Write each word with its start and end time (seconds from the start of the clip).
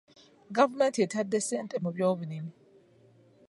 Gavumenti 0.59 0.99
etadde 1.05 1.39
ssente 1.43 1.75
mu 1.83 1.89
byobulimi. 1.95 2.51